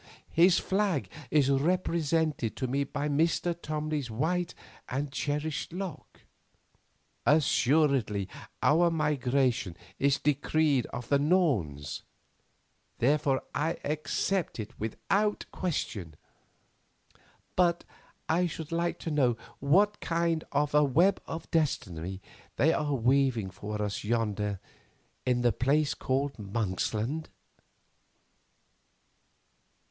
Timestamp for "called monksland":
25.93-27.27